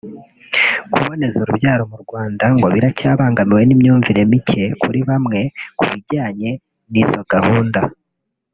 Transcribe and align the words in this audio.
Kuboneza 0.91 1.37
urubyaro 1.39 1.83
mu 1.91 1.97
Rwanda 2.03 2.43
ngo 2.55 2.67
biracyabangamiwe 2.75 3.61
n’imyumvire 3.65 4.21
mike 4.31 4.63
kuri 4.81 4.99
bamwe 5.07 5.39
ku 5.77 5.83
bijyanye 5.91 6.49
n’izo 6.91 7.21
gahunda 7.33 7.81